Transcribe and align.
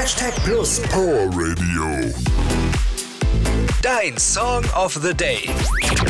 Hashtag 0.00 0.32
Plus 0.44 0.78
Power 0.88 1.28
Radio. 1.28 2.69
Dein 3.82 4.18
Song 4.18 4.62
of 4.76 4.92
the 5.02 5.14
Day. 5.14 5.48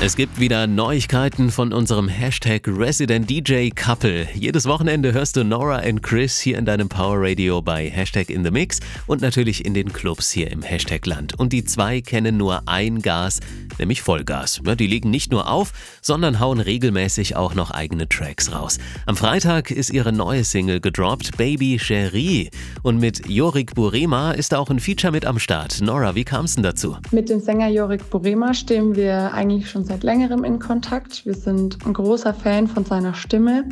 Es 0.00 0.16
gibt 0.16 0.40
wieder 0.40 0.66
Neuigkeiten 0.66 1.52
von 1.52 1.72
unserem 1.72 2.08
Hashtag 2.08 2.66
Resident 2.66 3.30
DJ 3.30 3.70
Couple. 3.70 4.26
Jedes 4.34 4.66
Wochenende 4.66 5.12
hörst 5.12 5.36
du 5.36 5.44
Nora 5.44 5.80
und 5.88 6.02
Chris 6.02 6.40
hier 6.40 6.58
in 6.58 6.64
deinem 6.64 6.88
Power 6.88 7.18
Radio 7.20 7.62
bei 7.62 7.88
Hashtag 7.88 8.30
in 8.30 8.42
the 8.42 8.50
Mix 8.50 8.80
und 9.06 9.22
natürlich 9.22 9.64
in 9.64 9.74
den 9.74 9.92
Clubs 9.92 10.32
hier 10.32 10.50
im 10.50 10.62
Hashtag 10.62 11.06
Land. 11.06 11.38
Und 11.38 11.52
die 11.52 11.64
zwei 11.64 12.00
kennen 12.00 12.36
nur 12.36 12.62
ein 12.66 13.00
Gas, 13.00 13.38
nämlich 13.78 14.02
Vollgas. 14.02 14.60
Ja, 14.66 14.74
die 14.74 14.88
legen 14.88 15.10
nicht 15.10 15.30
nur 15.30 15.48
auf, 15.48 15.72
sondern 16.00 16.40
hauen 16.40 16.58
regelmäßig 16.58 17.36
auch 17.36 17.54
noch 17.54 17.70
eigene 17.70 18.08
Tracks 18.08 18.52
raus. 18.52 18.78
Am 19.06 19.16
Freitag 19.16 19.70
ist 19.70 19.90
ihre 19.90 20.12
neue 20.12 20.42
Single 20.42 20.80
gedroppt, 20.80 21.36
Baby 21.36 21.78
Cherie. 21.78 22.50
Und 22.82 22.98
mit 22.98 23.28
Jorik 23.28 23.76
Burema 23.76 24.32
ist 24.32 24.50
da 24.50 24.58
auch 24.58 24.70
ein 24.70 24.80
Feature 24.80 25.12
mit 25.12 25.24
am 25.24 25.38
Start. 25.38 25.80
Nora, 25.80 26.16
wie 26.16 26.24
kam 26.24 26.46
es 26.46 26.56
denn 26.56 26.64
dazu? 26.64 26.96
Mit 27.12 27.28
dem 27.28 27.40
Sänger 27.52 27.68
Jorik 27.68 28.08
Burema 28.08 28.54
stehen 28.54 28.96
wir 28.96 29.34
eigentlich 29.34 29.68
schon 29.68 29.84
seit 29.84 30.04
längerem 30.04 30.42
in 30.42 30.58
Kontakt. 30.58 31.26
Wir 31.26 31.34
sind 31.34 31.84
ein 31.84 31.92
großer 31.92 32.32
Fan 32.32 32.66
von 32.66 32.86
seiner 32.86 33.12
Stimme 33.12 33.68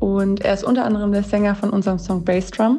und 0.00 0.40
er 0.40 0.54
ist 0.54 0.64
unter 0.64 0.86
anderem 0.86 1.12
der 1.12 1.22
Sänger 1.24 1.54
von 1.54 1.68
unserem 1.68 1.98
Song 1.98 2.24
Bassdrum. 2.24 2.78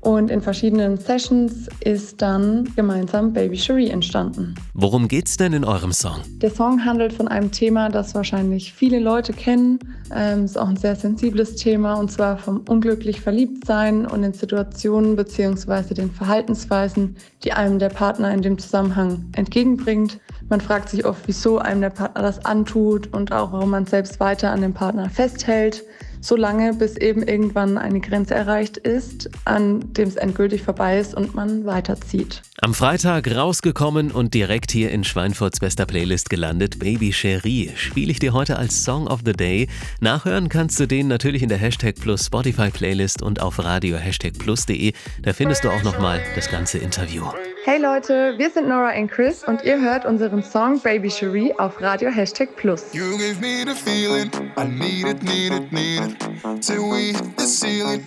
Und 0.00 0.30
in 0.30 0.40
verschiedenen 0.40 0.96
Sessions 0.96 1.68
ist 1.80 2.22
dann 2.22 2.72
gemeinsam 2.74 3.34
Baby 3.34 3.56
Cherie 3.56 3.90
entstanden. 3.90 4.54
Worum 4.72 5.08
geht's 5.08 5.36
denn 5.36 5.52
in 5.52 5.62
eurem 5.62 5.92
Song? 5.92 6.16
Der 6.40 6.50
Song 6.50 6.84
handelt 6.84 7.12
von 7.12 7.28
einem 7.28 7.50
Thema, 7.50 7.90
das 7.90 8.14
wahrscheinlich 8.14 8.72
viele 8.72 8.98
Leute 8.98 9.34
kennen. 9.34 9.78
Ähm, 10.14 10.44
ist 10.44 10.58
auch 10.58 10.68
ein 10.68 10.78
sehr 10.78 10.96
sensibles 10.96 11.56
Thema 11.56 11.94
und 11.94 12.10
zwar 12.10 12.38
vom 12.38 12.62
unglücklich 12.66 13.20
Verliebtsein 13.20 14.06
und 14.06 14.22
den 14.22 14.32
Situationen 14.32 15.16
bzw. 15.16 15.92
den 15.92 16.10
Verhaltensweisen, 16.10 17.16
die 17.44 17.52
einem 17.52 17.78
der 17.78 17.90
Partner 17.90 18.32
in 18.32 18.40
dem 18.40 18.58
Zusammenhang 18.58 19.26
entgegenbringt. 19.36 20.18
Man 20.48 20.62
fragt 20.62 20.88
sich 20.88 21.04
oft, 21.04 21.22
wieso 21.26 21.58
einem 21.58 21.82
der 21.82 21.90
Partner 21.90 22.22
das 22.22 22.44
antut 22.46 23.12
und 23.12 23.32
auch 23.32 23.52
warum 23.52 23.70
man 23.70 23.84
selbst 23.84 24.18
weiter 24.18 24.50
an 24.50 24.62
dem 24.62 24.72
Partner 24.72 25.10
festhält 25.10 25.84
so 26.20 26.36
lange, 26.36 26.74
bis 26.74 26.96
eben 26.96 27.22
irgendwann 27.22 27.78
eine 27.78 28.00
Grenze 28.00 28.34
erreicht 28.34 28.76
ist, 28.76 29.30
an 29.44 29.92
dem 29.94 30.08
es 30.08 30.16
endgültig 30.16 30.62
vorbei 30.62 30.98
ist 30.98 31.14
und 31.14 31.34
man 31.34 31.64
weiterzieht. 31.66 32.42
Am 32.60 32.74
Freitag 32.74 33.34
rausgekommen 33.34 34.10
und 34.10 34.34
direkt 34.34 34.70
hier 34.70 34.90
in 34.90 35.02
Schweinfurts 35.04 35.60
bester 35.60 35.86
Playlist 35.86 36.28
gelandet, 36.28 36.78
Baby 36.78 37.12
Cherie, 37.12 37.70
spiele 37.74 38.12
ich 38.12 38.18
dir 38.18 38.32
heute 38.32 38.58
als 38.58 38.84
Song 38.84 39.06
of 39.06 39.20
the 39.24 39.32
Day. 39.32 39.68
Nachhören 40.00 40.48
kannst 40.48 40.78
du 40.78 40.86
den 40.86 41.08
natürlich 41.08 41.42
in 41.42 41.48
der 41.48 41.58
Hashtag 41.58 41.94
Plus 41.94 42.26
Spotify 42.26 42.70
Playlist 42.70 43.22
und 43.22 43.40
auf 43.40 43.58
radio 43.58 43.96
Hashtag 43.96 44.38
Plus.de. 44.38 44.92
Da 45.22 45.32
findest 45.32 45.64
du 45.64 45.70
auch 45.70 45.82
nochmal 45.82 46.20
das 46.34 46.50
ganze 46.50 46.78
Interview. 46.78 47.24
Hey 47.62 47.78
Leute, 47.78 48.38
wir 48.38 48.48
sind 48.48 48.68
Nora 48.68 48.96
und 48.96 49.10
Chris 49.10 49.44
und 49.44 49.62
ihr 49.64 49.78
hört 49.78 50.06
unseren 50.06 50.42
Song 50.42 50.80
Baby 50.80 51.10
Cherie 51.10 51.52
auf 51.58 51.78
Radio 51.82 52.10
Hashtag 52.10 52.56
Plus. 52.56 52.94
You 52.94 53.18
gave 53.18 53.38
me 53.38 53.64
the 53.66 53.74
feeling, 53.74 54.30
I 54.56 54.64
need 54.64 55.06
it, 55.06 55.22
need 55.22 55.52
it, 55.52 55.70
need 55.70 56.00
it. 56.00 56.62
Till 56.62 56.88
we 56.90 57.12
hit 57.12 57.36
the 57.36 57.46
ceiling, 57.46 58.02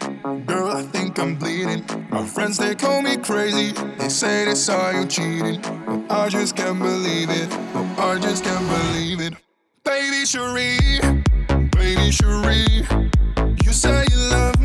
girl, 0.48 0.76
I 0.76 0.82
think 0.92 1.20
I'm 1.20 1.36
bleeding. 1.36 1.84
My 2.10 2.26
friends, 2.26 2.58
they 2.58 2.74
call 2.74 3.04
me 3.04 3.16
crazy. 3.18 3.74
They 4.00 4.10
say 4.10 4.46
they 4.46 4.56
saw 4.56 4.90
you 4.90 5.06
cheating. 5.06 5.62
But 5.86 6.10
I 6.10 6.30
just 6.30 6.56
can't 6.56 6.80
believe 6.80 7.30
it. 7.30 7.50
No, 7.76 7.86
I 8.00 8.18
just 8.20 8.44
can't 8.44 8.68
believe 8.68 9.22
it. 9.22 9.34
Baby 9.84 10.26
Cherie, 10.26 11.00
baby 11.70 12.12
Cherie. 12.12 12.88
You 13.64 13.72
say 13.72 14.04
you 14.10 14.18
love 14.32 14.60
me, 14.60 14.63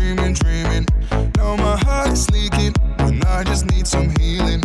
dreaming, 0.00 0.32
dreaming. 0.32 0.86
Now 1.36 1.56
my 1.56 1.76
heart 1.84 2.10
is 2.10 2.30
leaking 2.30 2.72
when 3.00 3.22
I 3.26 3.44
just 3.44 3.70
need 3.70 3.86
some 3.86 4.08
healing. 4.18 4.62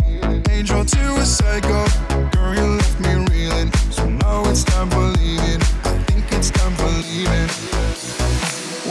Angel 0.50 0.84
to 0.84 1.14
a 1.16 1.24
psycho, 1.24 1.84
girl, 2.32 2.54
you 2.54 2.66
left 2.80 2.98
me 3.00 3.12
reeling. 3.30 3.70
So 3.90 4.08
now 4.08 4.48
it's 4.48 4.64
time 4.64 4.88
for 4.90 5.06
leaving. 5.20 5.60
I 5.84 5.92
think 6.08 6.24
it's 6.32 6.50
time 6.50 6.74
for 6.80 6.92
leaving. 7.04 7.50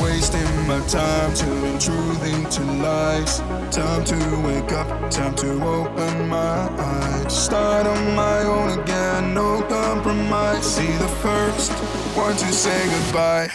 Wasting 0.04 0.68
my 0.68 0.80
time, 0.88 1.34
turning 1.34 1.80
truth 1.80 2.24
into 2.24 2.64
lies. 2.84 3.40
Time 3.72 4.04
to 4.06 4.18
wake 4.46 4.72
up, 4.72 5.10
time 5.10 5.34
to 5.36 5.50
open 5.64 6.30
my 6.30 6.70
eyes. 6.78 7.46
Start 7.46 7.88
on 7.88 8.16
my 8.16 8.44
own 8.44 8.80
again, 8.80 9.34
no 9.34 9.64
compromise. 9.64 10.64
See 10.76 10.92
the 10.98 11.12
first 11.26 11.72
one 12.16 12.36
to 12.36 12.54
say 12.54 12.88
goodbye. 12.88 13.50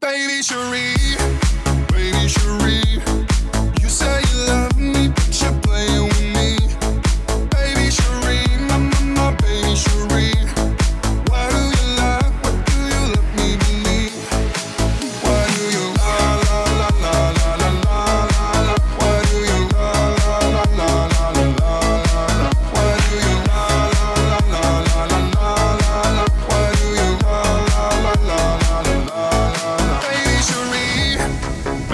Baby 0.00 0.42
Cherie, 0.42 0.96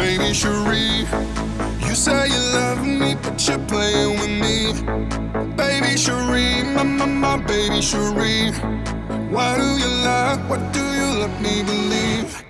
baby 0.09 0.33
Cherie, 0.33 1.05
you 1.87 1.95
say 1.95 2.29
you 2.29 2.41
love 2.55 2.81
me, 2.83 3.15
but 3.23 3.37
you're 3.47 3.59
playing 3.67 4.19
with 4.19 4.35
me. 4.45 4.57
Baby 5.55 5.99
Cherie, 5.99 6.65
my 6.75 6.83
my 6.83 7.05
my 7.05 7.37
baby 7.45 7.83
Cherie. 7.83 8.53
Why 9.35 9.59
do 9.59 9.69
you 9.83 9.91
lie? 10.07 10.39
What 10.49 10.63
do 10.73 10.81
you 10.81 11.09
let 11.21 11.35
me 11.43 11.63
believe? 11.63 12.43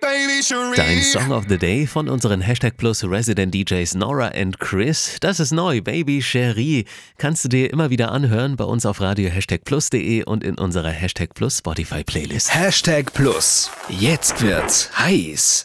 Baby 0.00 0.42
Cherie. 0.42 0.76
Dein 0.76 1.02
Song 1.02 1.32
of 1.32 1.46
the 1.48 1.58
Day 1.58 1.86
von 1.86 2.08
unseren 2.08 2.40
Hashtag 2.40 2.76
Plus 2.76 3.02
Resident 3.02 3.52
DJs 3.52 3.96
Nora 3.96 4.28
and 4.28 4.60
Chris. 4.60 5.16
Das 5.20 5.40
ist 5.40 5.52
neu, 5.52 5.80
Baby 5.80 6.22
Cherie. 6.22 6.84
Kannst 7.18 7.44
du 7.44 7.48
dir 7.48 7.72
immer 7.72 7.90
wieder 7.90 8.12
anhören 8.12 8.54
bei 8.54 8.64
uns 8.64 8.86
auf 8.86 9.00
radio 9.00 9.28
Hashtag 9.28 9.64
Plus.de 9.64 10.22
und 10.22 10.44
in 10.44 10.56
unserer 10.56 10.90
Hashtag 10.90 11.34
Plus 11.34 11.58
Spotify 11.58 12.04
Playlist. 12.04 12.54
Hashtag 12.54 13.12
Plus. 13.12 13.70
Jetzt 13.88 14.40
wird's 14.40 14.88
heiß. 14.96 15.60